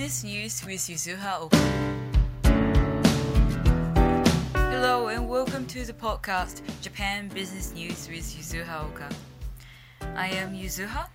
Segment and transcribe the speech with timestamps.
[0.00, 1.58] Business News with Yuzuha Oka.
[4.54, 9.10] Hello and welcome to the podcast Japan Business News with Yuzuha Oka.
[10.16, 11.06] I am Yuzuha.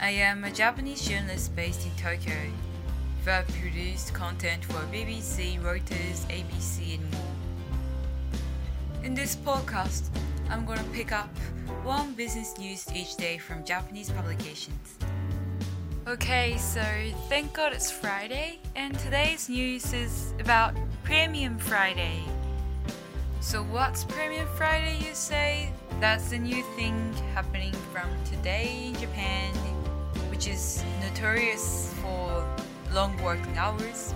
[0.00, 2.32] I am a Japanese journalist based in Tokyo
[3.26, 7.20] have produced content for BBC, Reuters, ABC, and more.
[9.04, 10.08] In this podcast,
[10.48, 11.28] I'm going to pick up
[11.84, 14.96] one business news each day from Japanese publications.
[16.04, 16.82] Okay, so
[17.28, 20.74] thank God it's Friday, and today's news is about
[21.04, 22.24] Premium Friday.
[23.38, 25.70] So, what's Premium Friday, you say?
[26.00, 29.54] That's the new thing happening from today in Japan,
[30.28, 32.44] which is notorious for
[32.92, 34.12] long working hours.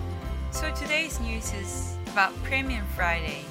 [0.51, 3.45] So, today's news is about Premium Friday.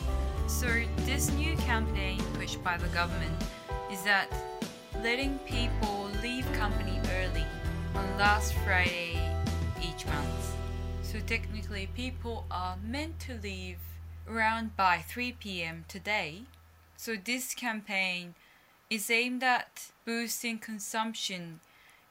[0.46, 0.66] So,
[1.06, 3.32] this new campaign pushed by the government
[3.90, 4.28] is that
[5.02, 7.46] letting people leave company early
[7.96, 9.18] on last Friday
[9.80, 10.54] each month.
[11.02, 13.78] So technically, people are meant to leave
[14.28, 15.86] around by 3 p.m.
[15.88, 16.42] today.
[16.96, 18.34] So this campaign
[18.90, 21.60] is aimed at boosting consumption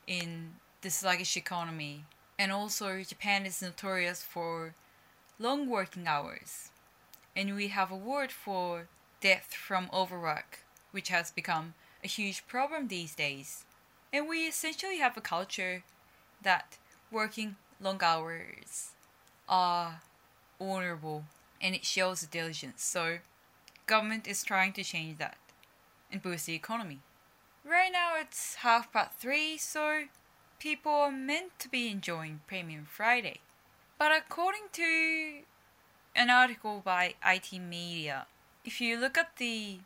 [0.08, 2.06] in the sluggish economy.
[2.40, 4.74] And also, Japan is notorious for
[5.38, 6.72] long working hours.
[7.36, 8.88] And we have a word for
[9.22, 10.60] death from overwork,
[10.92, 13.66] which has become a huge problem these days.
[14.12, 15.84] And we essentially have a culture
[16.42, 16.78] that
[17.12, 18.92] working long hours
[19.50, 20.02] are
[20.60, 21.26] honorable
[21.62, 22.84] and it shows diligence.
[22.84, 23.20] So
[23.88, 25.38] government is trying to change that
[26.12, 27.00] and boost the economy.
[27.64, 30.04] Right now it's half past three, so
[30.60, 33.40] people are meant to be enjoying Premium Friday.
[33.98, 35.40] But according to
[36.16, 38.28] an article by IT Media,
[38.64, 39.80] if you look at the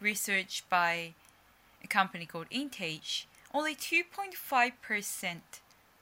[0.00, 1.14] research by
[1.82, 5.40] a company called Intage, only 2.5%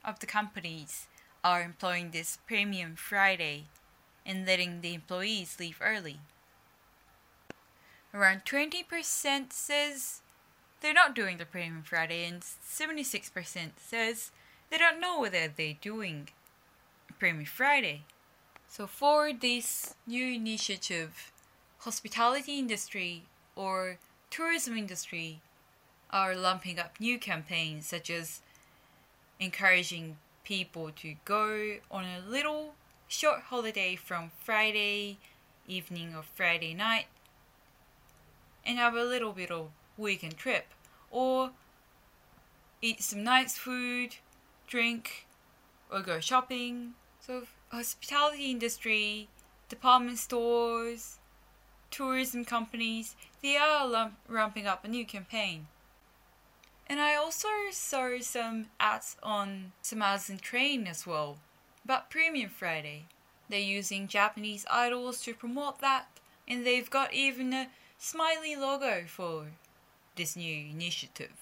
[0.03, 1.07] of the companies
[1.43, 3.65] are employing this Premium Friday
[4.25, 6.19] and letting the employees leave early.
[8.13, 10.21] Around 20% says
[10.81, 14.31] they're not doing the Premium Friday, and 76% says
[14.69, 16.29] they don't know whether they're doing
[17.19, 18.03] Premium Friday.
[18.67, 21.31] So, for this new initiative,
[21.79, 23.23] hospitality industry
[23.55, 23.97] or
[24.29, 25.39] tourism industry
[26.11, 28.41] are lumping up new campaigns such as
[29.39, 32.73] encouraging people to go on a little
[33.07, 35.17] short holiday from Friday
[35.67, 37.05] evening or Friday night
[38.65, 40.67] and have a little bit of weekend trip
[41.11, 41.51] or
[42.81, 44.15] eat some nice food,
[44.67, 45.25] drink,
[45.91, 46.93] or go shopping.
[47.19, 49.29] So hospitality industry,
[49.69, 51.19] department stores,
[51.91, 55.67] tourism companies, they are lump- ramping up a new campaign.
[56.89, 61.37] And I also saw some ads on some Amazon train as well
[61.83, 63.05] about Premium Friday.
[63.49, 66.07] They're using Japanese idols to promote that,
[66.47, 67.67] and they've got even a
[67.97, 69.47] smiley logo for
[70.15, 71.33] this new initiative.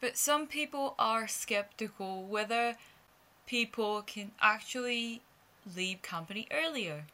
[0.00, 2.76] But some people are skeptical whether
[3.46, 5.22] people can actually
[5.76, 7.04] leave company earlier.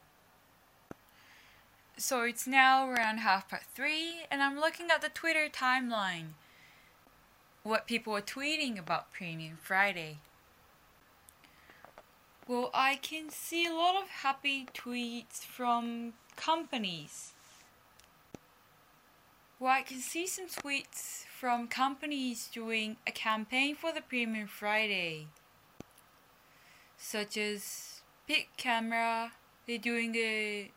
[1.97, 6.33] So it's now around half past three, and I'm looking at the Twitter timeline
[7.65, 10.19] what people are tweeting about Premium Friday.
[12.47, 17.33] Well, I can see a lot of happy tweets from companies.
[19.59, 25.29] Well, I can see some tweets from companies doing a campaign for the Premium Friday,
[26.99, 29.33] such as Bic Camera.
[29.67, 30.71] They're doing a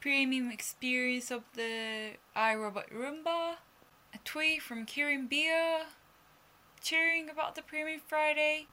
[0.00, 3.56] premium experience of the iRobot Roomba
[4.16, 5.84] a tweet from Kirin Beer
[6.80, 8.66] cheering about the Premium Friday.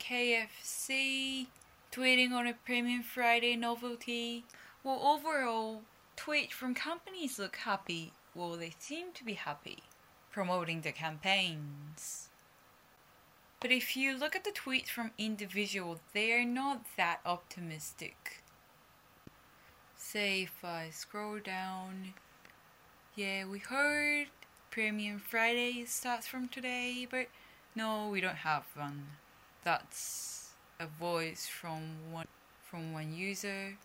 [0.00, 1.48] KFC
[1.92, 4.46] tweeting on a Premium Friday novelty.
[4.82, 5.82] Well, overall,
[6.16, 8.12] tweets from companies look happy.
[8.34, 9.80] Well, they seem to be happy
[10.32, 12.28] promoting the campaigns.
[13.60, 18.42] But if you look at the tweets from individuals, they are not that optimistic.
[19.96, 22.14] Say if I scroll down,
[23.14, 24.28] yeah, we heard
[24.70, 27.28] Premium Friday starts from today, but
[27.74, 29.06] no, we don't have one.
[29.64, 32.26] That's a voice from one
[32.62, 33.78] from one user.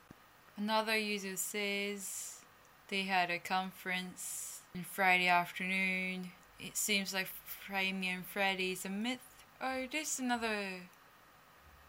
[0.57, 2.41] Another user says
[2.89, 6.31] they had a conference on Friday afternoon.
[6.59, 7.29] It seems like
[7.65, 9.45] Premium Friday is a myth.
[9.62, 10.89] Oh, there's another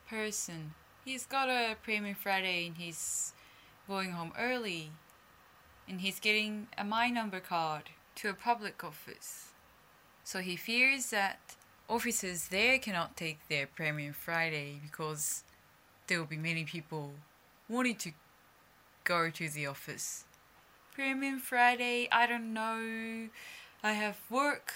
[0.09, 0.75] person.
[1.05, 3.33] He's got a Premium Friday and he's
[3.89, 4.93] going home early.
[5.89, 9.49] And he's getting a My Number card to a public office.
[10.23, 11.39] So he fears that
[11.89, 15.45] officers there cannot take their Premium Friday because
[16.07, 17.13] there will be many people
[17.69, 18.13] wanting to
[19.05, 20.25] go to the office.
[20.95, 23.29] Premium Friday, I don't know.
[23.83, 24.73] I have work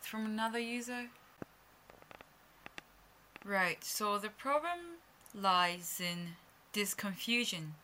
[0.00, 1.08] from another user.
[3.44, 4.98] Right, so the problem
[5.34, 6.36] lies in
[6.72, 7.74] this confusion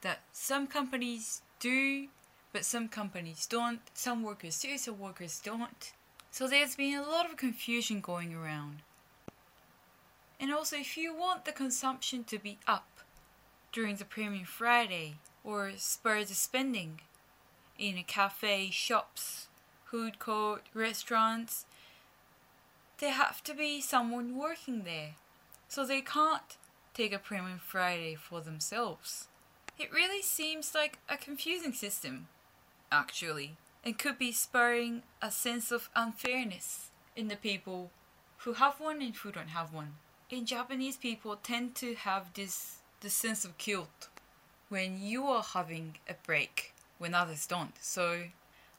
[0.00, 2.08] that some companies do,
[2.52, 3.80] but some companies don't.
[3.94, 5.92] Some workers do, some workers don't.
[6.30, 8.82] So there's been a lot of confusion going around.
[10.38, 12.88] And also, if you want the consumption to be up
[13.72, 17.00] during the Premium Friday or spur the spending
[17.78, 19.48] in a cafe, shops,
[19.84, 21.66] food court, restaurants,
[22.98, 25.14] there have to be someone working there.
[25.68, 26.56] So they can't
[26.94, 29.28] take a Premium Friday for themselves.
[29.78, 32.28] It really seems like a confusing system,
[32.92, 37.90] actually, and could be spurring a sense of unfairness in the people
[38.38, 39.94] who have one and who don't have one.
[40.30, 44.08] In Japanese people tend to have this the sense of guilt
[44.68, 47.74] when you are having a break when others don't.
[47.80, 48.24] So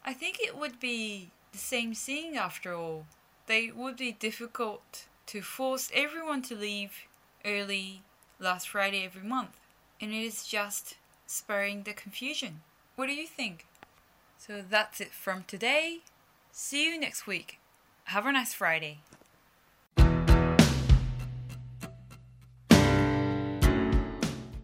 [0.06, 3.06] I think it would be the same thing after all.
[3.48, 6.94] They would be difficult to force everyone to leave
[7.44, 8.02] early
[8.40, 9.58] last Friday every month.
[10.00, 10.96] And it is just
[11.28, 12.62] spurring the confusion.
[12.96, 13.66] What do you think?
[14.48, 16.00] So that's it from today.
[16.52, 17.60] See you next week.
[18.06, 19.02] Have a nice Friday.